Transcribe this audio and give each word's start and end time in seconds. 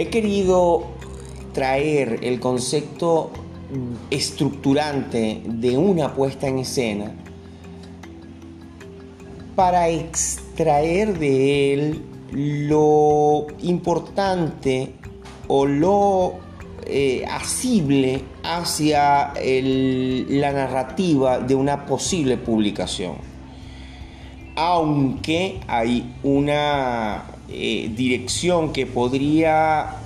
He 0.00 0.08
querido 0.08 0.84
traer 1.52 2.20
el 2.22 2.40
concepto 2.40 3.32
estructurante 4.08 5.42
de 5.44 5.76
una 5.76 6.14
puesta 6.14 6.48
en 6.48 6.60
escena 6.60 7.12
para 9.54 9.90
extraer 9.90 11.18
de 11.18 11.74
él 11.74 12.02
lo 12.32 13.46
importante 13.60 14.94
o 15.48 15.66
lo 15.66 16.32
eh, 16.86 17.26
asible 17.28 18.24
hacia 18.42 19.34
la 19.34 20.52
narrativa 20.52 21.40
de 21.40 21.54
una 21.54 21.84
posible 21.84 22.38
publicación. 22.38 23.16
Aunque 24.56 25.60
hay 25.68 26.16
una 26.22 27.29
eh, 27.50 27.90
dirección 27.96 28.72
que 28.72 28.86
podría 28.86 29.96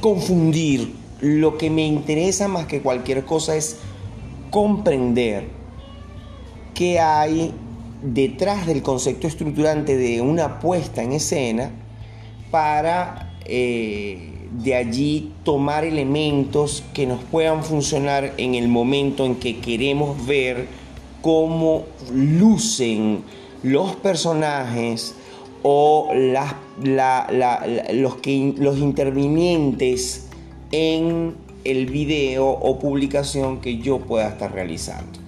confundir, 0.00 0.94
lo 1.20 1.58
que 1.58 1.68
me 1.68 1.86
interesa 1.86 2.48
más 2.48 2.66
que 2.66 2.80
cualquier 2.80 3.24
cosa 3.24 3.54
es 3.54 3.76
comprender 4.50 5.48
qué 6.74 6.98
hay 6.98 7.52
detrás 8.02 8.66
del 8.66 8.82
concepto 8.82 9.26
estructurante 9.26 9.96
de 9.96 10.22
una 10.22 10.60
puesta 10.60 11.02
en 11.02 11.12
escena 11.12 11.70
para 12.50 13.34
eh, 13.44 14.48
de 14.52 14.74
allí 14.74 15.32
tomar 15.44 15.84
elementos 15.84 16.82
que 16.94 17.06
nos 17.06 17.22
puedan 17.24 17.62
funcionar 17.62 18.32
en 18.38 18.54
el 18.54 18.68
momento 18.68 19.26
en 19.26 19.36
que 19.36 19.58
queremos 19.58 20.26
ver 20.26 20.66
cómo 21.22 21.84
lucen 22.12 23.22
los 23.62 23.94
personajes 23.96 25.14
o 25.62 26.10
los, 26.14 26.46
los 28.58 28.78
intervinientes 28.78 30.28
en 30.72 31.34
el 31.64 31.86
video 31.86 32.48
o 32.48 32.78
publicación 32.78 33.60
que 33.60 33.78
yo 33.78 33.98
pueda 33.98 34.28
estar 34.28 34.52
realizando. 34.52 35.18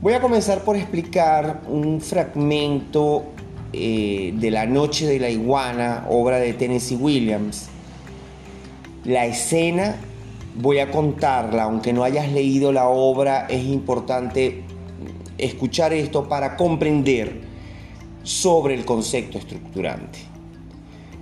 Voy 0.00 0.12
a 0.12 0.20
comenzar 0.20 0.62
por 0.64 0.76
explicar 0.76 1.62
un 1.68 2.00
fragmento 2.00 3.24
eh, 3.72 4.34
de 4.36 4.50
La 4.50 4.66
Noche 4.66 5.06
de 5.06 5.18
la 5.18 5.30
Iguana, 5.30 6.06
obra 6.10 6.38
de 6.38 6.52
Tennessee 6.52 6.96
Williams. 6.96 7.68
La 9.04 9.26
escena, 9.26 9.96
voy 10.56 10.78
a 10.78 10.90
contarla, 10.90 11.64
aunque 11.64 11.92
no 11.92 12.04
hayas 12.04 12.30
leído 12.30 12.70
la 12.70 12.88
obra, 12.88 13.46
es 13.48 13.64
importante 13.64 14.62
escuchar 15.38 15.92
esto 15.92 16.28
para 16.28 16.56
comprender 16.56 17.53
sobre 18.24 18.74
el 18.74 18.84
concepto 18.84 19.38
estructurante. 19.38 20.18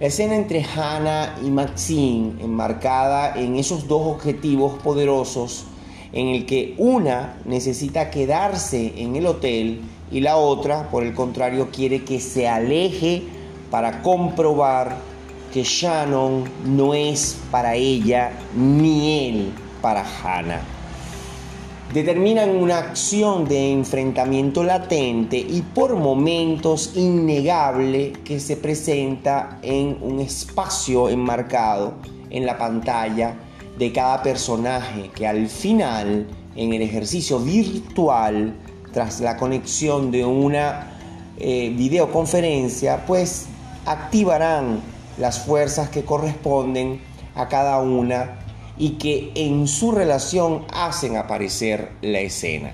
La 0.01 0.07
escena 0.07 0.35
entre 0.35 0.65
Hannah 0.65 1.37
y 1.45 1.51
Maxine, 1.51 2.43
enmarcada 2.43 3.35
en 3.37 3.57
esos 3.57 3.87
dos 3.87 4.07
objetivos 4.07 4.81
poderosos, 4.83 5.67
en 6.13 6.29
el 6.29 6.47
que 6.47 6.75
una 6.79 7.37
necesita 7.45 8.11
quedarse 8.11 8.95
en 8.97 9.17
el 9.17 9.27
hotel 9.27 9.81
y 10.11 10.21
la 10.21 10.37
otra, 10.37 10.91
por 10.91 11.05
el 11.05 11.15
contrario, 11.15 11.71
quiere 11.71 12.05
que 12.05 12.21
se 12.21 12.49
aleje 12.49 13.23
para 13.71 14.03
comprobar 14.03 14.99
que 15.53 15.63
Shannon 15.65 16.45
no 16.65 16.95
es 16.95 17.39
para 17.51 17.75
ella 17.75 18.33
ni 18.55 19.29
él 19.29 19.53
para 19.81 20.05
Hannah. 20.05 20.82
Determinan 21.93 22.57
una 22.57 22.79
acción 22.79 23.45
de 23.45 23.71
enfrentamiento 23.71 24.65
latente 24.65 25.37
y 25.37 25.61
por 25.61 25.95
momentos 25.95 26.93
innegable 26.95 28.15
que 28.25 28.41
se 28.41 28.57
presenta 28.57 29.59
en 29.61 29.99
un 30.01 30.21
espacio 30.21 31.11
enmarcado 31.11 31.93
en 32.31 32.47
la 32.47 32.57
pantalla 32.57 33.35
de 33.79 33.93
cada 33.93 34.23
personaje 34.23 35.11
que 35.15 35.27
al 35.27 35.49
final, 35.49 36.27
en 36.57 36.73
el 36.73 36.81
ejercicio 36.81 37.39
virtual, 37.39 38.55
tras 38.91 39.21
la 39.21 39.37
conexión 39.37 40.11
de 40.11 40.25
una 40.25 40.93
eh, 41.39 41.75
videoconferencia, 41.77 43.05
pues 43.07 43.49
activarán 43.85 44.81
las 45.19 45.45
fuerzas 45.45 45.91
que 45.91 46.07
corresponden 46.07 47.03
a 47.35 47.49
cada 47.49 47.81
una 47.81 48.42
y 48.77 48.91
que 48.93 49.33
en 49.35 49.69
su 49.69 49.93
relación 49.93 50.65
hacen 50.73 51.17
aparecer 51.17 51.93
la 52.01 52.21
escena. 52.21 52.73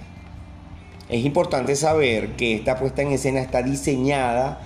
Es 1.08 1.24
importante 1.24 1.74
saber 1.76 2.36
que 2.36 2.54
esta 2.54 2.78
puesta 2.78 3.02
en 3.02 3.12
escena 3.12 3.40
está 3.40 3.62
diseñada 3.62 4.60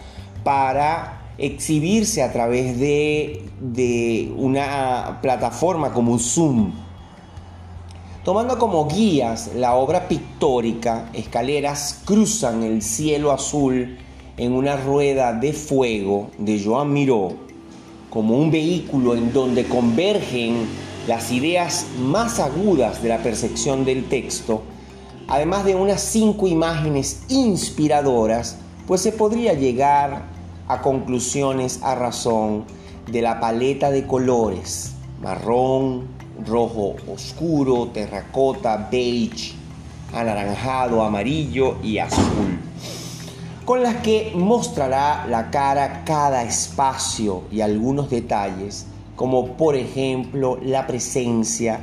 para 0.45 1.35
exhibirse 1.39 2.23
a 2.23 2.33
través 2.33 2.79
de, 2.79 3.49
de 3.61 4.33
una 4.37 5.19
plataforma 5.23 5.93
como 5.93 6.19
Zoom, 6.19 6.73
Tomando 8.25 8.57
como 8.57 8.87
guías 8.87 9.51
la 9.57 9.75
obra 9.75 10.07
pictórica, 10.07 11.11
escaleras 11.13 12.03
cruzan 12.05 12.63
el 12.63 12.81
cielo 12.81 13.33
azul 13.33 13.99
en 14.37 14.53
una 14.53 14.77
rueda 14.77 15.33
de 15.33 15.53
fuego 15.53 16.31
de 16.39 16.63
Joan 16.63 16.93
Miró, 16.93 17.33
como 18.11 18.39
un 18.39 18.53
vehículo 18.53 19.17
en 19.17 19.33
donde 19.33 19.65
convergen 19.65 20.69
las 21.07 21.33
ideas 21.33 21.87
más 21.99 22.39
agudas 22.39 23.03
de 23.03 23.09
la 23.09 23.19
percepción 23.19 23.85
del 23.85 24.09
texto, 24.09 24.63
además 25.29 25.65
de 25.65 25.75
unas 25.75 26.01
cinco 26.01 26.47
imágenes 26.47 27.23
inspiradoras, 27.29 28.57
pues 28.87 29.01
se 29.01 29.13
podría 29.13 29.55
llegar 29.55 30.23
a 30.69 30.81
conclusiones 30.81 31.81
a 31.83 31.95
razón 31.95 32.65
de 33.11 33.21
la 33.21 33.41
paleta 33.41 33.91
de 33.91 34.07
colores, 34.07 34.93
marrón, 35.21 36.07
rojo 36.47 36.95
oscuro, 37.13 37.89
terracota, 37.89 38.89
beige, 38.91 39.55
anaranjado, 40.15 41.03
amarillo 41.03 41.77
y 41.83 41.99
azul, 41.99 42.59
con 43.65 43.83
las 43.83 43.97
que 43.97 44.33
mostrará 44.37 45.27
la 45.27 45.51
cara 45.51 46.05
cada 46.05 46.45
espacio 46.45 47.43
y 47.51 47.61
algunos 47.61 48.09
detalles, 48.09 48.87
como 49.17 49.57
por 49.57 49.77
ejemplo 49.77 50.59
la 50.63 50.87
presencia 50.87 51.81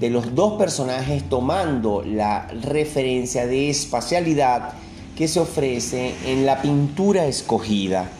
de 0.00 0.10
los 0.10 0.34
dos 0.34 0.54
personajes 0.54 1.28
tomando 1.28 2.02
la 2.02 2.48
referencia 2.62 3.46
de 3.46 3.70
espacialidad 3.70 4.72
que 5.16 5.28
se 5.28 5.40
ofrece 5.40 6.14
en 6.26 6.44
la 6.44 6.60
pintura 6.60 7.26
escogida, 7.26 8.10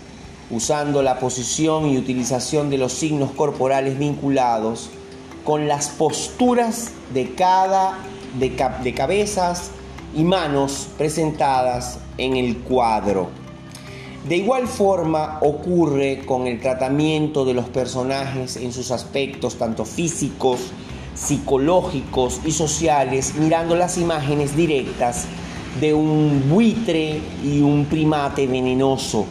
usando 0.51 1.03
la 1.03 1.19
posición 1.19 1.87
y 1.87 1.99
utilización 1.99 2.71
de 2.71 2.79
los 2.79 2.93
signos 2.93 3.33
corporales 3.33 3.99
vinculados 3.99 4.91
con 5.45 5.67
las 5.67 5.89
posturas 5.89 6.93
de 7.13 7.35
cada 7.35 7.99
de, 8.39 8.95
cabezas 8.95 9.71
y 10.15 10.25
manos 10.25 10.89
presentadas 10.97 11.99
en 12.19 12.37
el 12.37 12.59
cuadro. 12.59 13.42
De 14.29 14.37
igual 14.37 14.69
forma 14.69 15.39
ocurre 15.41 16.25
con 16.25 16.47
el 16.47 16.61
tratamiento 16.61 17.45
de 17.45 17.55
los 17.55 17.69
personajes 17.69 18.57
en 18.57 18.73
sus 18.73 18.93
aspectos 18.93 19.57
tanto 19.57 19.85
físicos, 19.85 20.61
psicológicos 21.15 22.41
y 22.45 22.53
sociales, 22.53 23.35
mirando 23.35 23.75
las 23.75 23.99
imágenes 23.99 24.55
directas 24.55 25.27
de 25.81 25.93
un 25.93 26.45
buitre 26.49 27.21
y 27.43 27.63
un 27.63 27.87
primate 27.87 28.47
venenoso, 28.47 29.27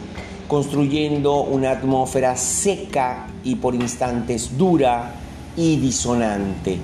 construyendo 0.46 1.40
una 1.40 1.70
atmósfera 1.70 2.36
seca 2.36 3.28
y 3.42 3.54
por 3.54 3.74
instantes 3.74 4.58
dura, 4.58 5.14
y 5.56 5.76
disonante. 5.76 6.78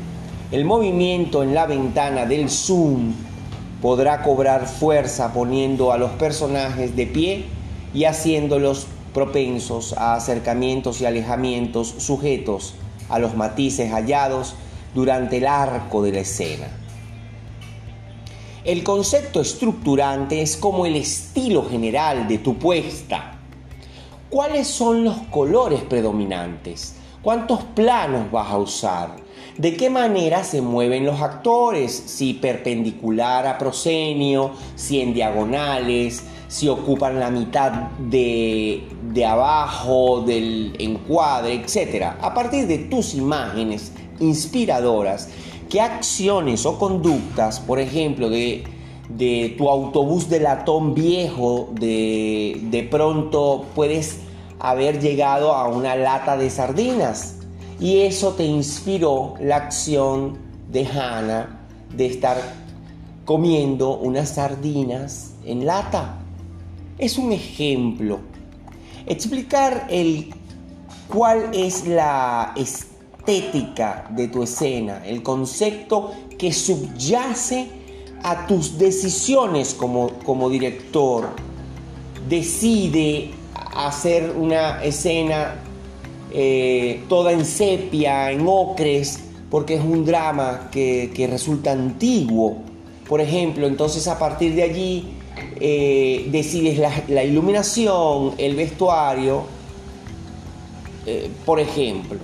El 0.50 0.64
movimiento 0.64 1.42
en 1.42 1.54
la 1.54 1.66
ventana 1.66 2.26
del 2.26 2.50
zoom 2.50 3.12
podrá 3.80 4.22
cobrar 4.22 4.66
fuerza 4.66 5.32
poniendo 5.32 5.92
a 5.92 5.98
los 5.98 6.10
personajes 6.12 6.96
de 6.96 7.06
pie 7.06 7.57
y 7.94 8.04
haciéndolos 8.04 8.86
propensos 9.14 9.94
a 9.94 10.14
acercamientos 10.14 11.00
y 11.00 11.06
alejamientos 11.06 11.94
sujetos 11.98 12.74
a 13.08 13.18
los 13.18 13.34
matices 13.34 13.90
hallados 13.90 14.54
durante 14.94 15.38
el 15.38 15.46
arco 15.46 16.02
de 16.02 16.12
la 16.12 16.20
escena. 16.20 16.68
El 18.64 18.84
concepto 18.84 19.40
estructurante 19.40 20.42
es 20.42 20.56
como 20.56 20.84
el 20.84 20.96
estilo 20.96 21.66
general 21.68 22.28
de 22.28 22.38
tu 22.38 22.58
puesta. 22.58 23.38
¿Cuáles 24.28 24.66
son 24.66 25.04
los 25.04 25.16
colores 25.30 25.80
predominantes? 25.82 26.96
¿Cuántos 27.22 27.62
planos 27.62 28.30
vas 28.30 28.50
a 28.50 28.58
usar? 28.58 29.16
¿De 29.56 29.76
qué 29.76 29.90
manera 29.90 30.44
se 30.44 30.60
mueven 30.60 31.06
los 31.06 31.20
actores? 31.20 31.92
Si 31.92 32.34
perpendicular 32.34 33.46
a 33.46 33.58
proscenio, 33.58 34.52
si 34.76 35.00
en 35.00 35.14
diagonales, 35.14 36.22
si 36.48 36.68
ocupan 36.68 37.20
la 37.20 37.30
mitad 37.30 37.72
de, 37.98 38.88
de 39.12 39.24
abajo 39.24 40.22
del 40.22 40.74
encuadre, 40.78 41.54
etc. 41.54 42.14
A 42.20 42.34
partir 42.34 42.66
de 42.66 42.78
tus 42.78 43.14
imágenes 43.14 43.92
inspiradoras, 44.18 45.28
¿qué 45.68 45.80
acciones 45.80 46.66
o 46.66 46.78
conductas, 46.78 47.60
por 47.60 47.78
ejemplo, 47.78 48.30
de, 48.30 48.64
de 49.08 49.54
tu 49.56 49.68
autobús 49.68 50.28
de 50.28 50.40
latón 50.40 50.94
viejo, 50.94 51.68
de, 51.72 52.58
de 52.62 52.82
pronto 52.82 53.66
puedes 53.74 54.20
haber 54.60 55.00
llegado 55.00 55.52
a 55.54 55.68
una 55.68 55.96
lata 55.96 56.36
de 56.36 56.50
sardinas. 56.50 57.36
Y 57.80 58.00
eso 58.00 58.32
te 58.32 58.44
inspiró 58.44 59.34
la 59.40 59.56
acción 59.56 60.38
de 60.70 60.84
Hannah 60.86 61.60
de 61.94 62.06
estar 62.06 62.36
comiendo 63.24 63.96
unas 63.96 64.30
sardinas 64.30 65.34
en 65.44 65.64
lata. 65.64 66.17
Es 66.98 67.16
un 67.16 67.32
ejemplo. 67.32 68.20
Explicar 69.06 69.86
el 69.88 70.34
cuál 71.08 71.50
es 71.54 71.86
la 71.86 72.52
estética 72.56 74.06
de 74.10 74.28
tu 74.28 74.42
escena, 74.42 75.02
el 75.06 75.22
concepto 75.22 76.12
que 76.36 76.52
subyace 76.52 77.68
a 78.22 78.46
tus 78.46 78.78
decisiones 78.78 79.74
como, 79.74 80.10
como 80.24 80.50
director. 80.50 81.28
Decide 82.28 83.30
hacer 83.76 84.34
una 84.36 84.82
escena 84.82 85.54
eh, 86.32 87.04
toda 87.08 87.32
en 87.32 87.44
sepia, 87.44 88.30
en 88.30 88.44
ocres, 88.46 89.20
porque 89.50 89.74
es 89.74 89.80
un 89.80 90.04
drama 90.04 90.68
que, 90.70 91.28
resulta 91.30 91.72
antiguo. 91.72 92.58
Por 93.08 93.20
ejemplo, 93.20 93.66
entonces 93.66 94.06
a 94.08 94.18
partir 94.18 94.54
de 94.54 94.62
allí 94.62 95.17
eh, 95.60 96.28
decides 96.30 96.78
la, 97.08 97.24
iluminación, 97.24 98.34
el 98.38 98.54
vestuario, 98.54 99.44
eh, 101.06 101.30
por 101.44 101.60
ejemplo. 101.60 102.18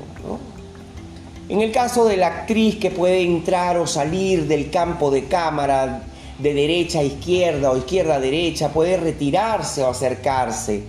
En 1.46 1.60
el 1.60 1.72
caso 1.72 2.06
de 2.06 2.16
la 2.16 2.28
actriz 2.28 2.76
que 2.76 2.90
puede 2.90 3.20
entrar 3.22 3.76
o 3.76 3.86
salir 3.86 4.48
del 4.48 4.70
campo 4.70 5.10
de 5.10 5.24
cámara 5.24 6.04
de 6.38 6.54
derecha 6.54 7.00
a 7.00 7.02
izquierda 7.02 7.70
o 7.70 7.76
izquierda 7.76 8.14
a 8.14 8.20
derecha, 8.20 8.70
puede 8.70 8.96
retirarse 8.96 9.82
o 9.82 9.90
acercarse, 9.90 10.84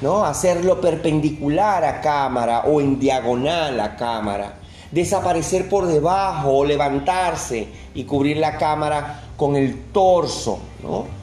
¿no? 0.00 0.24
Hacerlo 0.24 0.80
perpendicular 0.80 1.84
a 1.84 2.00
cámara 2.00 2.60
o 2.60 2.80
en 2.80 2.98
diagonal 2.98 3.78
a 3.80 3.94
cámara, 3.96 4.54
desaparecer 4.90 5.68
por 5.68 5.86
debajo 5.86 6.50
o 6.50 6.64
levantarse 6.64 7.68
y 7.94 8.04
cubrir 8.04 8.38
la 8.38 8.56
cámara 8.56 9.24
con 9.36 9.56
el 9.56 9.84
torso, 9.92 10.58
¿no? 10.82 11.21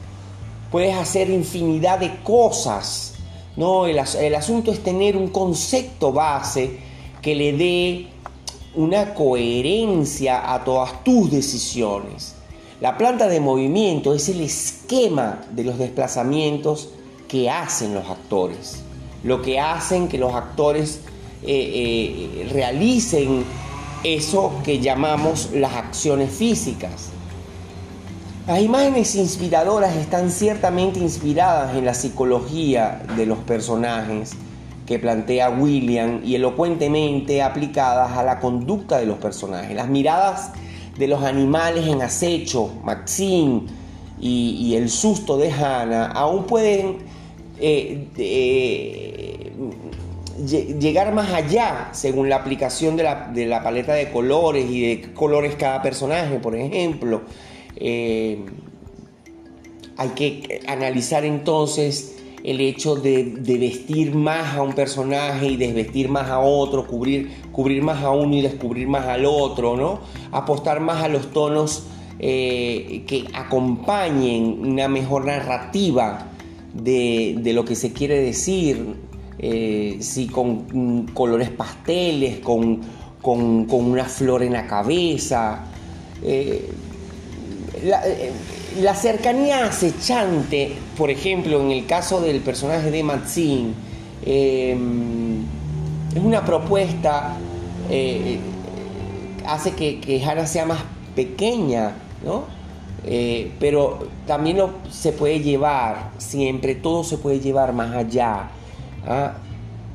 Puedes 0.70 0.94
hacer 0.94 1.30
infinidad 1.30 1.98
de 1.98 2.22
cosas, 2.22 3.14
¿no? 3.56 3.86
El, 3.86 3.98
asunto 3.98 4.70
es 4.70 4.82
tener 4.82 5.16
un 5.16 5.28
concepto 5.28 6.12
base 6.12 6.78
que 7.20 7.34
le 7.34 7.52
dé 7.52 8.06
una 8.74 9.14
coherencia 9.14 10.52
a 10.52 10.64
todas 10.64 11.02
tus 11.02 11.30
decisiones. 11.30 12.34
La 12.80 12.96
planta 12.96 13.28
de 13.28 13.40
movimiento 13.40 14.14
es 14.14 14.28
el 14.28 14.40
esquema 14.40 15.40
de 15.50 15.64
los 15.64 15.76
desplazamientos 15.76 16.90
que 17.28 17.50
hacen 17.50 17.92
los 17.92 18.08
actores, 18.08 18.82
lo 19.22 19.42
que 19.42 19.60
hacen 19.60 20.08
que 20.08 20.18
los 20.18 20.34
actores 20.34 21.00
eh, 21.42 22.42
eh, 22.44 22.48
realicen 22.52 23.44
eso 24.04 24.52
que 24.64 24.78
llamamos 24.78 25.50
las 25.52 25.74
acciones 25.74 26.30
físicas. 26.32 27.10
Las 28.46 28.62
imágenes 28.62 29.14
inspiradoras 29.14 29.94
están 29.96 30.30
ciertamente 30.30 30.98
inspiradas 30.98 31.76
en 31.76 31.84
la 31.84 31.94
psicología 31.94 33.02
de 33.16 33.26
los 33.26 33.38
personajes 33.38 34.32
que 34.86 34.98
plantea 34.98 35.50
William 35.50 36.20
y 36.24 36.34
elocuentemente 36.34 37.42
aplicadas 37.42 38.16
a 38.16 38.24
la 38.24 38.40
conducta 38.40 38.98
de 38.98 39.06
los 39.06 39.18
personajes. 39.18 39.76
Las 39.76 39.88
miradas 39.88 40.52
de 40.98 41.06
los 41.06 41.22
animales 41.22 41.86
en 41.86 42.02
acecho, 42.02 42.72
Maxine 42.82 43.66
y, 44.20 44.74
el 44.74 44.90
susto 44.90 45.36
de 45.36 45.52
Hannah, 45.52 46.06
aún 46.06 46.44
pueden 46.44 46.98
eh, 47.60 48.08
eh, 48.16 49.52
llegar 50.80 51.12
más 51.12 51.32
allá 51.32 51.90
según 51.92 52.28
la 52.28 52.36
aplicación 52.36 52.96
de 52.96 53.04
la, 53.46 53.62
paleta 53.62 53.92
de 53.92 54.10
colores 54.10 54.68
y 54.68 54.80
de 54.80 55.12
colores 55.12 55.54
cada 55.56 55.82
personaje, 55.82 56.38
por 56.38 56.56
ejemplo. 56.56 57.22
Eh, 57.80 58.44
hay 59.96 60.08
que 60.10 60.60
analizar 60.66 61.24
entonces 61.24 62.16
el 62.44 62.60
hecho 62.60 62.94
de, 62.94 63.36
vestir 63.58 64.14
más 64.14 64.56
a 64.56 64.62
un 64.62 64.72
personaje 64.72 65.46
y 65.46 65.56
desvestir 65.56 66.08
más 66.08 66.30
a 66.30 66.40
otro, 66.40 66.86
cubrir, 66.86 67.30
cubrir 67.52 67.82
más 67.82 68.02
a 68.02 68.10
uno 68.10 68.34
y 68.36 68.42
descubrir 68.42 68.88
más 68.88 69.06
al 69.06 69.26
otro, 69.26 69.76
¿no? 69.76 70.00
Apostar 70.32 70.80
más 70.80 71.02
a 71.02 71.08
los 71.08 71.32
tonos 71.32 71.84
eh, 72.18 73.04
que 73.06 73.26
acompañen 73.34 74.66
una 74.66 74.88
mejor 74.88 75.26
narrativa 75.26 76.30
de, 76.72 77.40
lo 77.54 77.64
que 77.64 77.74
se 77.74 77.92
quiere 77.92 78.20
decir, 78.20 78.94
eh, 79.38 79.98
si 80.00 80.26
con 80.28 81.06
colores 81.12 81.50
pasteles, 81.50 82.38
con, 82.38 82.80
una 83.22 84.04
flor 84.06 84.42
en 84.42 84.54
la 84.54 84.66
cabeza. 84.66 85.66
La 88.80 88.94
cercanía 88.94 89.64
acechante, 89.64 90.76
por 90.96 91.10
ejemplo, 91.10 91.60
en 91.60 91.70
el 91.70 91.86
caso 91.86 92.20
del 92.20 92.40
personaje 92.40 92.90
de 92.90 93.02
Maxine, 93.02 93.72
em, 94.24 95.42
es 96.14 96.22
una 96.22 96.44
propuesta, 96.44 97.36
eh, 97.90 98.38
hace 99.46 99.72
que, 99.72 100.00
que 100.00 100.22
Hannah 100.22 100.46
sea 100.46 100.66
más 100.66 100.80
pequeña, 101.14 101.92
¿no? 102.24 102.60
Eh, 103.04 103.52
pero 103.58 104.06
también 104.26 104.58
se 104.90 105.12
puede 105.12 105.40
llevar, 105.40 106.10
siempre 106.18 106.74
todo 106.74 107.02
se 107.02 107.18
puede 107.18 107.40
llevar 107.40 107.72
más 107.72 107.94
allá. 107.94 108.50
¿ah? 109.06 109.32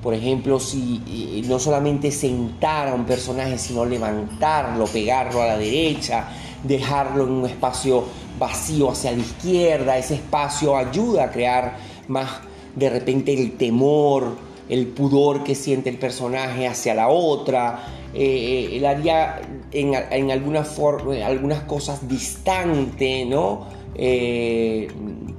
Por 0.01 0.13
ejemplo, 0.13 0.59
si 0.59 1.43
no 1.47 1.59
solamente 1.59 2.11
sentar 2.11 2.89
a 2.89 2.93
un 2.93 3.05
personaje, 3.05 3.57
sino 3.57 3.85
levantarlo, 3.85 4.85
pegarlo 4.85 5.41
a 5.41 5.47
la 5.47 5.57
derecha, 5.57 6.27
dejarlo 6.67 7.23
en 7.23 7.31
un 7.31 7.45
espacio 7.45 8.05
vacío 8.37 8.91
hacia 8.91 9.11
la 9.11 9.19
izquierda, 9.19 9.97
ese 9.97 10.15
espacio 10.15 10.75
ayuda 10.75 11.25
a 11.25 11.31
crear 11.31 11.77
más 12.07 12.29
de 12.75 12.89
repente 12.89 13.33
el 13.33 13.53
temor, 13.53 14.35
el 14.67 14.87
pudor 14.87 15.43
que 15.43 15.55
siente 15.55 15.89
el 15.89 15.97
personaje 15.97 16.67
hacia 16.67 16.93
la 16.93 17.07
otra, 17.07 17.85
eh, 18.13 18.69
él 18.73 18.85
haría 18.85 19.41
en, 19.71 20.31
alguna 20.31 20.63
forma, 20.63 21.15
algunas 21.25 21.63
cosas 21.63 22.07
distante, 22.07 23.25
¿no? 23.25 23.67
Eh, 23.95 24.87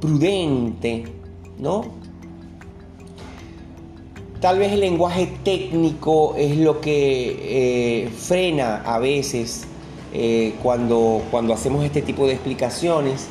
prudente, 0.00 1.04
¿no? 1.58 1.84
Tal 4.40 4.58
vez 4.58 4.72
el 4.72 4.80
lenguaje 4.80 5.28
técnico 5.42 6.34
es 6.36 6.56
lo 6.58 6.80
que 6.80 8.04
eh, 8.04 8.08
frena 8.10 8.82
a 8.84 8.98
veces 8.98 9.66
eh, 10.18 10.54
cuando, 10.62 11.22
cuando 11.30 11.52
hacemos 11.52 11.84
este 11.84 12.00
tipo 12.00 12.26
de 12.26 12.32
explicaciones, 12.32 13.26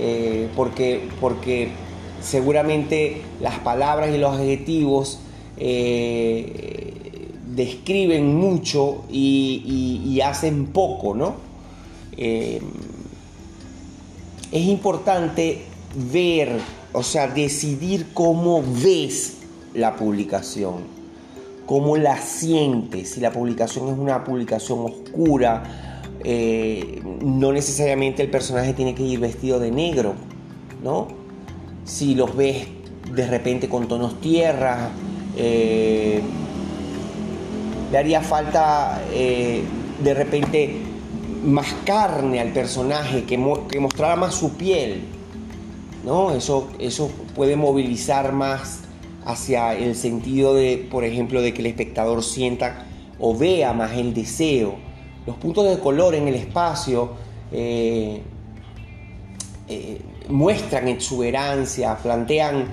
eh, 0.00 0.48
porque, 0.56 1.08
porque 1.20 1.68
seguramente 2.20 3.22
las 3.40 3.60
palabras 3.60 4.12
y 4.12 4.18
los 4.18 4.34
adjetivos 4.34 5.20
eh, 5.58 7.28
describen 7.54 8.34
mucho 8.34 9.04
y, 9.08 10.20
hacen 10.24 10.66
poco, 10.66 11.14
¿no? 11.14 11.36
es 12.16 12.60
importante 14.50 15.62
ver, 16.12 16.58
o 16.92 17.04
sea, 17.04 17.28
decidir 17.28 18.08
cómo 18.12 18.64
ves 18.82 19.36
la 19.72 19.94
publicación, 19.94 20.78
cómo 21.64 21.96
la 21.96 22.20
sientes, 22.20 23.10
si 23.12 23.20
la 23.20 23.30
publicación 23.30 23.90
es 23.90 23.96
una 23.96 24.24
publicación 24.24 24.80
oscura, 24.80 25.97
eh, 26.24 27.00
no 27.22 27.52
necesariamente 27.52 28.22
el 28.22 28.30
personaje 28.30 28.72
tiene 28.72 28.94
que 28.94 29.02
ir 29.02 29.20
vestido 29.20 29.60
de 29.60 29.70
negro, 29.70 30.14
¿no? 30.82 31.08
Si 31.84 32.14
los 32.14 32.36
ves 32.36 32.66
de 33.14 33.26
repente 33.26 33.68
con 33.68 33.88
tonos 33.88 34.20
tierra, 34.20 34.90
eh, 35.36 36.20
le 37.90 37.98
haría 37.98 38.20
falta 38.20 39.00
eh, 39.12 39.62
de 40.02 40.14
repente 40.14 40.76
más 41.44 41.68
carne 41.84 42.40
al 42.40 42.52
personaje, 42.52 43.24
que, 43.24 43.38
mostrara 43.38 44.16
más 44.16 44.34
su 44.34 44.56
piel, 44.56 45.02
¿no? 46.04 46.32
Eso, 46.32 46.68
eso 46.80 47.10
puede 47.36 47.54
movilizar 47.54 48.32
más 48.32 48.80
hacia 49.24 49.74
el 49.74 49.94
sentido 49.94 50.54
de, 50.54 50.88
por 50.90 51.04
ejemplo, 51.04 51.40
de 51.42 51.54
que 51.54 51.60
el 51.60 51.66
espectador 51.66 52.24
sienta 52.24 52.86
o 53.20 53.36
vea 53.36 53.72
más 53.72 53.92
el 53.92 54.14
deseo 54.14 54.87
los 55.28 55.36
puntos 55.36 55.68
de 55.68 55.78
color 55.78 56.14
en 56.14 56.26
el 56.26 56.36
espacio 56.36 57.10
eh, 57.52 58.22
eh, 59.68 60.00
muestran 60.30 60.88
exuberancia, 60.88 61.98
plantean, 61.98 62.68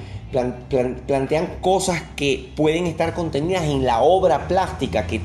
plantean 1.05 1.57
cosas 1.59 2.01
que 2.15 2.53
pueden 2.55 2.85
estar 2.85 3.13
contenidas 3.13 3.65
en 3.65 3.83
la 3.83 4.01
obra 4.03 4.47
plástica 4.47 5.05
que, 5.05 5.19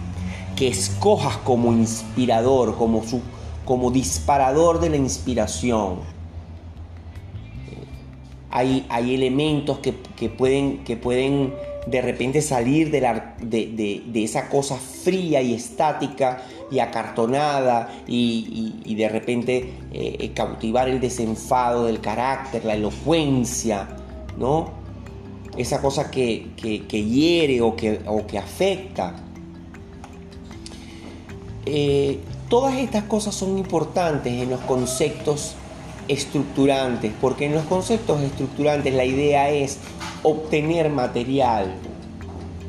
que 0.57 0.67
escojas 0.67 1.37
como 1.37 1.73
inspirador, 1.73 2.77
como, 2.77 3.05
su, 3.05 3.21
como 3.65 3.93
disparador 3.93 4.81
de 4.81 4.91
la 4.91 4.97
inspiración. 4.97 6.01
Eh, 7.71 7.77
hay, 8.51 8.87
hay, 8.89 9.15
elementos 9.15 9.79
que, 9.79 9.93
pueden, 10.29 10.83
que 10.83 10.97
pueden 10.97 11.55
de 11.87 12.03
repente 12.03 12.43
salir 12.43 12.91
de, 12.91 13.01
la, 13.01 13.37
de, 13.41 14.03
esa 14.15 14.49
cosa 14.49 14.77
fría 14.77 15.41
y 15.41 15.55
estática 15.55 16.43
y 16.71 16.79
acartonada 16.79 17.89
y, 18.07 18.95
de 18.95 19.09
repente 19.09 19.73
eh, 19.93 20.33
cautivar 20.35 20.89
el 20.89 21.01
desenfado 21.01 21.87
del 21.87 22.01
carácter, 22.01 22.65
la 22.65 22.75
elocuencia, 22.75 23.89
¿no? 24.39 24.79
Esa 25.57 25.81
cosa 25.81 26.11
que, 26.11 26.51
hiere 26.91 27.61
o 27.61 27.75
que, 27.75 28.01
o 28.07 28.27
que 28.27 28.39
afecta. 28.39 29.17
Eh, 31.67 32.21
todas 32.49 32.77
estas 32.79 33.05
cosas 33.05 33.35
son 33.35 33.59
importantes 33.59 34.33
en 34.33 34.51
los 34.51 34.61
conceptos 34.61 35.55
estructurantes, 36.11 37.12
porque 37.21 37.47
en 37.47 37.55
los 37.55 37.64
conceptos 37.64 38.21
estructurantes 38.23 38.93
la 38.93 39.05
idea 39.05 39.50
es 39.50 39.79
obtener 40.23 40.90
material. 40.90 41.73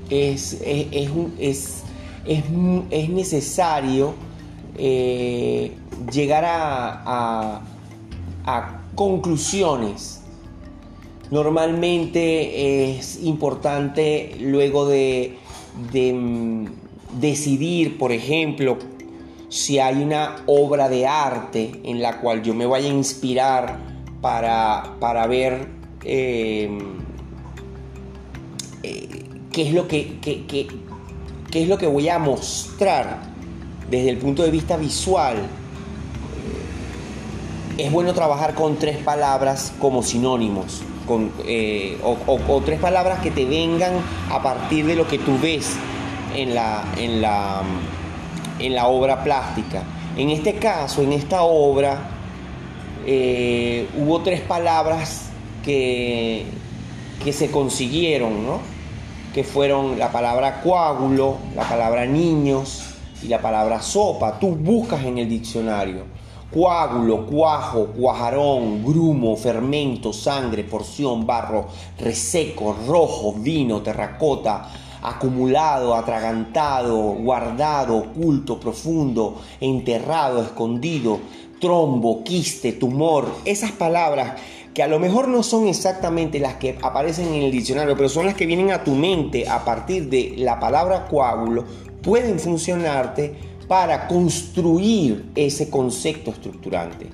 Es, 0.09 0.61
es, 0.61 1.09
necesario 3.09 4.13
eh, 4.77 5.71
llegar 6.11 6.43
a, 6.45 7.61
conclusiones. 8.95 10.21
Normalmente 11.31 12.97
es 12.97 13.23
importante 13.23 14.35
luego 14.39 14.85
de, 14.85 15.37
de 15.93 16.13
mm, 16.13 16.65
decidir, 17.19 17.97
por 17.97 18.11
ejemplo, 18.11 18.77
si 19.51 19.77
hay 19.77 20.01
una 20.01 20.37
obra 20.47 20.89
de 20.89 21.05
arte 21.05 21.79
en 21.83 22.01
la 22.01 22.19
cual 22.19 22.41
yo 22.41 22.55
me 22.55 22.65
vaya 22.65 22.89
a 22.89 22.93
inspirar 22.93 23.77
para, 24.19 24.95
para 24.99 25.27
ver 25.27 25.67
em, 26.03 26.79
eh, 28.81 29.23
qué, 29.51 29.67
es 29.67 29.73
lo 29.75 29.87
que, 29.87 30.19
qué 30.19 30.67
es 31.53 31.67
lo 31.67 31.77
que 31.77 31.85
voy 31.85 32.09
a 32.09 32.17
mostrar 32.17 33.29
desde 33.91 34.09
el 34.09 34.17
punto 34.17 34.41
de 34.41 34.49
vista 34.49 34.77
visual, 34.77 35.35
eh, 35.35 35.39
es 37.85 37.91
bueno 37.91 38.13
trabajar 38.13 38.55
con 38.55 38.77
tres 38.77 38.97
palabras 38.97 39.73
como 39.79 40.01
sinónimos. 40.01 40.81
Con, 41.07 41.31
eh, 41.45 41.99
o, 42.03 42.61
tres 42.63 42.79
palabras 42.79 43.19
que 43.19 43.31
te 43.31 43.43
vengan 43.43 43.91
a 44.29 44.41
partir 44.41 44.85
de 44.85 44.95
lo 44.95 45.07
que 45.07 45.17
tú 45.17 45.37
ves 45.41 45.75
en 46.35 46.55
la, 46.55 46.85
en 46.95 47.21
la, 47.21 47.63
en 48.65 48.75
la 48.75 48.87
obra 48.87 49.23
plástica. 49.23 49.83
En 50.17 50.29
este 50.29 50.55
caso, 50.55 51.01
en 51.01 51.13
esta 51.13 51.43
obra, 51.43 51.99
eh, 53.05 53.87
hubo 53.97 54.21
tres 54.21 54.41
palabras 54.41 55.29
que, 55.63 56.45
que 57.23 57.33
se 57.33 57.49
consiguieron, 57.49 58.45
¿no? 58.45 58.59
que 59.33 59.43
fueron 59.43 59.97
la 59.97 60.11
palabra 60.11 60.61
coágulo, 60.61 61.37
la 61.55 61.63
palabra 61.63 62.05
niños 62.05 62.83
y 63.23 63.27
la 63.27 63.41
palabra 63.41 63.81
sopa. 63.81 64.39
Tú 64.39 64.49
buscas 64.49 65.03
en 65.05 65.19
el 65.19 65.29
diccionario 65.29 66.21
coágulo, 66.51 67.25
cuajo, 67.25 67.87
cuajarón, 67.87 68.83
grumo, 68.83 69.35
fermento, 69.37 70.11
sangre, 70.11 70.63
porción, 70.63 71.25
barro, 71.25 71.67
reseco, 71.97 72.75
rojo, 72.87 73.33
vino, 73.33 73.81
terracota, 73.81 74.69
acumulado, 75.01 75.95
atragantado, 75.95 76.97
guardado, 76.97 77.97
oculto, 77.97 78.59
profundo, 78.59 79.41
enterrado, 79.59 80.41
escondido, 80.41 81.19
trombo, 81.59 82.23
quiste, 82.23 82.73
tumor, 82.73 83.31
esas 83.45 83.71
palabras 83.71 84.39
que 84.73 84.83
a 84.83 84.87
lo 84.87 84.99
mejor 84.99 85.27
no 85.27 85.43
son 85.43 85.67
exactamente 85.67 86.39
las 86.39 86.55
que 86.55 86.77
aparecen 86.81 87.33
en 87.33 87.43
el 87.43 87.51
diccionario, 87.51 87.95
pero 87.95 88.09
son 88.09 88.25
las 88.25 88.35
que 88.35 88.45
vienen 88.45 88.71
a 88.71 88.83
tu 88.83 88.95
mente 88.95 89.47
a 89.47 89.65
partir 89.65 90.09
de 90.09 90.35
la 90.37 90.59
palabra 90.59 91.07
coágulo, 91.07 91.65
pueden 92.01 92.39
funcionarte 92.39 93.35
para 93.67 94.07
construir 94.07 95.31
ese 95.35 95.69
concepto 95.69 96.31
estructurante. 96.31 97.09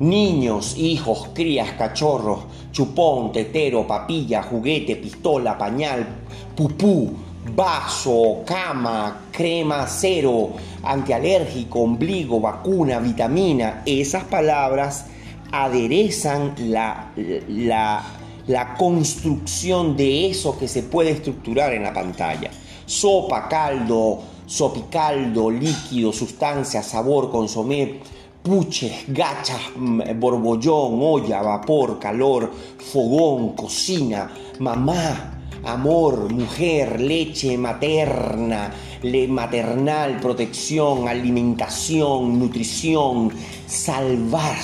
Niños, 0.00 0.76
hijos, 0.76 1.30
crías, 1.34 1.72
cachorros, 1.72 2.44
chupón, 2.70 3.32
tetero, 3.32 3.86
papilla, 3.86 4.42
juguete, 4.42 4.94
pistola, 4.96 5.58
pañal, 5.58 6.06
pupú, 6.54 7.12
vaso, 7.54 8.42
cama, 8.46 9.22
crema 9.32 9.86
cero, 9.88 10.50
antialérgico, 10.82 11.80
ombligo, 11.80 12.40
vacuna, 12.40 12.98
vitamina, 13.00 13.82
esas 13.86 14.24
palabras 14.24 15.06
aderezan 15.50 16.54
la, 16.58 17.10
la, 17.48 18.04
la, 18.46 18.74
construcción 18.74 19.96
de 19.96 20.30
eso 20.30 20.58
que 20.58 20.68
se 20.68 20.82
puede 20.82 21.10
estructurar 21.10 21.72
en 21.72 21.82
la 21.82 21.92
pantalla. 21.92 22.50
Sopa, 22.86 23.48
caldo, 23.48 24.20
sopicaldo, 24.46 25.50
líquido, 25.50 26.12
sustancia, 26.12 26.82
sabor, 26.82 27.30
consomé, 27.30 28.00
puches, 28.48 29.04
gachas, 29.08 29.60
mm, 29.76 30.18
borbollón, 30.18 30.98
olla, 31.02 31.42
vapor, 31.42 31.98
calor, 31.98 32.50
fogón, 32.78 33.52
cocina, 33.54 34.30
mamá, 34.58 35.38
amor, 35.64 36.32
mujer, 36.32 36.98
leche 36.98 37.58
materna, 37.58 38.72
le 39.02 39.28
maternal, 39.28 40.18
protección, 40.18 41.08
alimentación, 41.08 42.38
nutrición, 42.38 43.30
salvar, 43.66 44.56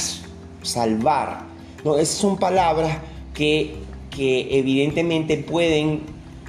salvar. 0.63 1.45
No, 1.85 1.99
esas 1.99 2.17
son 2.17 2.39
palabras 2.39 2.97
que, 3.35 3.75
que 4.09 4.59
evidentemente 4.59 5.37
pueden 5.37 6.01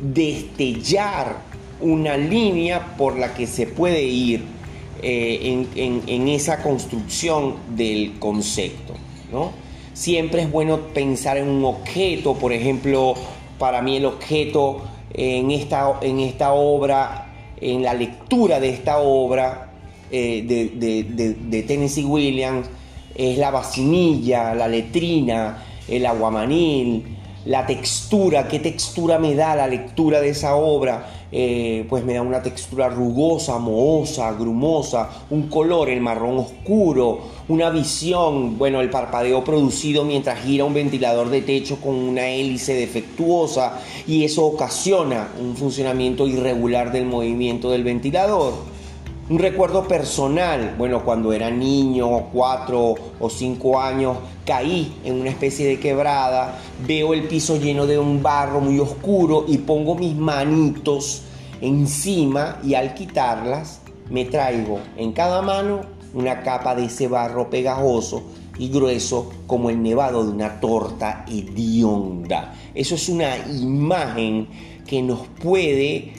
destellar 0.02 1.36
una 1.82 2.16
línea 2.16 2.96
por 2.96 3.20
la 3.20 3.34
que 3.34 3.46
se 3.46 3.68
puede 3.68 4.04
ir 4.04 4.55
eh, 5.02 5.66
en, 5.76 6.28
esa 6.28 6.62
construcción 6.62 7.56
del 7.76 8.18
concepto. 8.20 8.94
¿no? 9.32 9.52
Siempre 9.94 10.44
es 10.44 10.52
bueno 10.52 10.80
pensar 10.94 11.38
en 11.38 11.48
un 11.48 11.66
objeto, 11.66 12.36
por 12.36 12.54
ejemplo, 12.54 13.16
para 13.58 13.82
mí 13.82 13.98
el 13.98 14.06
objeto 14.06 14.82
en 15.14 15.52
esta, 15.52 16.00
en 16.02 16.20
esta 16.20 16.54
obra, 16.54 17.34
en 17.62 17.84
la 17.84 17.94
lectura 17.94 18.60
de 18.60 18.70
esta 18.70 19.00
obra 19.00 19.72
eh, 20.12 20.44
de, 20.46 21.64
Tennessee 21.64 22.04
Williams, 22.04 22.68
es 23.16 23.38
la 23.38 23.52
vacinilla, 23.52 24.54
la 24.54 24.68
letrina, 24.68 25.64
el 25.88 26.06
aguamanil, 26.06 27.15
la 27.46 27.66
textura, 27.66 28.48
qué 28.48 28.60
textura 28.60 29.20
me 29.20 29.36
da 29.36 29.56
la 29.56 29.68
lectura 29.68 30.20
de 30.20 30.30
esa 30.30 30.56
obra, 30.56 31.28
eh, 31.32 31.86
pues 31.90 32.04
me 32.04 32.14
da 32.14 32.22
una 32.22 32.42
textura 32.42 32.90
rugosa, 32.90 33.60
mohosa, 33.60 34.32
grumosa, 34.34 35.10
un 35.30 35.48
color, 35.48 35.90
el 35.90 36.02
marrón 36.02 36.38
oscuro, 36.38 37.20
una 37.48 37.70
visión, 37.70 38.58
bueno, 38.58 38.82
el 38.82 38.90
parpadeo 38.90 39.44
producido 39.44 40.06
mientras 40.06 40.40
gira 40.40 40.66
un 40.66 40.74
ventilador 40.74 41.30
de 41.30 41.42
techo 41.42 41.78
con 41.82 41.96
una 41.96 42.28
hélice 42.28 42.74
defectuosa 42.74 43.80
y 44.08 44.24
eso 44.24 44.46
ocasiona 44.46 45.30
un 45.40 45.56
funcionamiento 45.56 46.28
irregular 46.28 46.92
del 46.92 47.06
movimiento 47.06 47.70
del 47.70 47.84
ventilador. 47.84 48.75
Un 49.28 49.40
recuerdo 49.40 49.88
personal, 49.88 50.76
bueno, 50.78 51.04
cuando 51.04 51.34
era 51.34 51.50
niño, 51.50 52.28
cuatro 52.32 52.94
o 53.20 53.28
cinco 53.28 53.80
años, 53.80 54.18
caí 54.46 54.98
en 55.04 55.20
una 55.20 55.32
especie 55.32 55.66
de 55.68 55.80
quebrada, 55.80 56.60
veo 56.86 57.12
el 57.12 57.24
piso 57.24 57.58
lleno 57.58 57.88
de 57.88 57.98
un 57.98 58.22
barro 58.22 58.62
muy 58.62 58.80
oscuro 58.80 59.46
y 59.48 59.58
pongo 59.58 59.96
mis 59.96 60.16
manitos 60.16 61.24
encima 61.60 62.60
y 62.64 62.76
al 62.76 62.94
quitarlas 62.94 63.82
me 64.12 64.26
traigo 64.26 64.78
en 64.96 65.12
cada 65.12 65.42
mano 65.42 65.82
una 66.14 66.44
capa 66.44 66.76
de 66.76 66.86
ese 66.86 67.08
barro 67.08 67.50
pegajoso 67.50 68.22
y 68.60 68.70
grueso 68.70 69.32
como 69.48 69.72
el 69.72 69.82
nevado 69.82 70.24
de 70.24 70.34
una 70.34 70.60
torta 70.60 71.26
hedionda. 71.28 72.54
Eso 72.76 72.94
es 72.94 73.10
una 73.10 73.38
imagen 73.38 74.48
que 74.86 75.02
nos 75.02 75.22
puede 75.42 76.14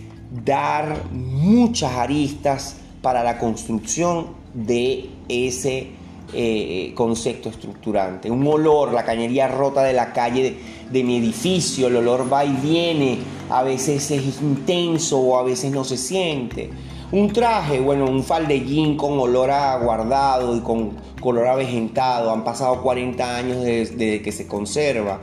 dar 0.44 1.04
muchas 1.12 1.92
aristas 1.92 2.78
para 3.06 3.22
la 3.22 3.38
construcción 3.38 4.26
de 4.52 5.08
ese 5.28 5.90
eh, 6.32 6.92
concepto 6.96 7.48
estructurante. 7.48 8.28
Un 8.32 8.44
olor, 8.48 8.92
la 8.92 9.04
cañería 9.04 9.46
rota 9.46 9.84
de 9.84 9.92
la 9.92 10.12
calle 10.12 10.56
de, 10.90 11.04
mi 11.04 11.18
edificio, 11.18 11.86
el 11.86 11.94
olor 11.94 12.26
va 12.32 12.44
y 12.44 12.52
viene, 12.54 13.18
a 13.48 13.62
veces 13.62 14.10
es 14.10 14.42
intenso 14.42 15.20
o 15.20 15.38
a 15.38 15.44
veces 15.44 15.70
no 15.70 15.84
se 15.84 15.96
siente. 15.96 16.68
Un 17.12 17.32
traje, 17.32 17.78
bueno, 17.78 18.06
un 18.06 18.24
faldellín 18.24 18.96
con 18.96 19.16
olor 19.20 19.52
a 19.52 19.78
guardado 19.78 20.56
y 20.56 20.60
con 20.62 20.96
color 21.20 21.46
avejentado, 21.46 22.32
han 22.32 22.42
pasado 22.42 22.82
40 22.82 23.36
años 23.36 23.62
desde 23.62 24.20
que 24.20 24.32
se 24.32 24.48
conserva. 24.48 25.20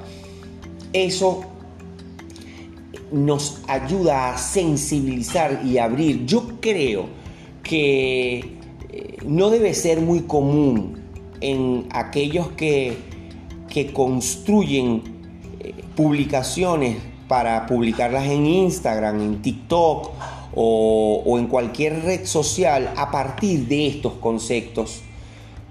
Eso 0.94 1.42
nos 3.12 3.62
ayuda 3.68 4.34
a 4.34 4.38
sensibilizar 4.38 5.66
y 5.66 5.80
abrir. 5.80 6.26
Yo 6.26 6.62
creo 6.62 7.23
que 7.64 8.58
eh, 8.90 9.18
no 9.26 9.50
debe 9.50 9.74
ser 9.74 10.02
muy 10.02 10.22
común 10.22 11.02
en 11.42 11.88
aquellos 11.92 12.50
que, 12.50 12.98
que 13.70 13.92
construyen 13.92 15.02
eh, 15.60 15.74
publicaciones 15.96 16.98
para 17.28 17.66
publicarlas 17.66 18.26
en 18.26 18.46
Instagram, 18.46 19.22
en 19.22 19.42
TikTok 19.42 20.12
o, 20.54 21.38
en 21.40 21.48
cualquier 21.48 22.04
red 22.04 22.26
social 22.26 22.94
a 22.96 23.10
partir 23.10 23.68
de 23.68 23.88
estos 23.88 24.14
conceptos 24.14 25.02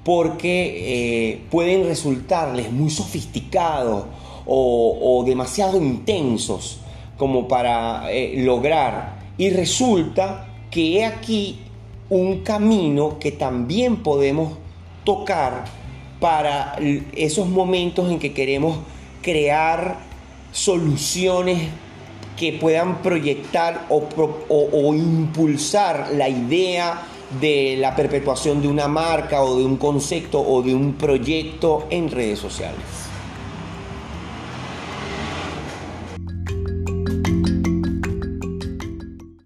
porque 0.02 1.30
eh, 1.30 1.40
pueden 1.48 1.84
resultarles 1.84 2.72
muy 2.72 2.90
sofisticados 2.90 4.06
o, 4.44 5.22
demasiado 5.24 5.80
intensos 5.80 6.80
como 7.16 7.46
para 7.46 8.08
lograr. 8.34 9.20
Y 9.38 9.50
resulta 9.50 10.48
que 10.72 11.04
aquí 11.04 11.60
un 12.12 12.40
camino 12.40 13.18
que 13.18 13.32
también 13.32 14.02
podemos 14.02 14.58
tocar 15.02 15.64
para 16.20 16.76
esos 17.16 17.48
momentos 17.48 18.10
en 18.10 18.18
que 18.18 18.34
queremos 18.34 18.76
crear 19.22 19.96
soluciones 20.52 21.70
que 22.36 22.52
puedan 22.52 23.00
proyectar 23.00 23.86
o, 23.88 24.94
impulsar 24.94 26.10
la 26.12 26.28
idea 26.28 27.00
de 27.40 27.76
la 27.78 27.96
perpetuación 27.96 28.60
de 28.60 28.68
una 28.68 28.88
marca 28.88 29.42
o 29.42 29.56
de 29.56 29.64
un 29.64 29.78
concepto 29.78 30.38
o 30.38 30.60
de 30.60 30.74
un 30.74 30.92
proyecto 30.92 31.86
en 31.88 32.10
redes 32.10 32.38
sociales. 32.38 33.11